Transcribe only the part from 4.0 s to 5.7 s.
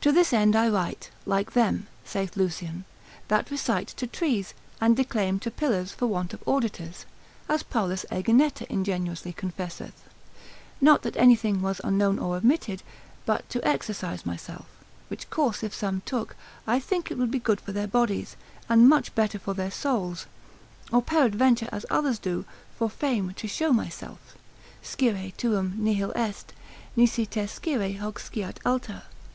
trees, and declaim to